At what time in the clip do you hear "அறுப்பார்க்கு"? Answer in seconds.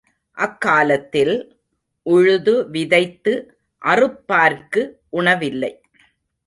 3.81-4.81